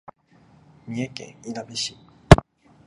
[0.87, 1.95] 三重県いなべ市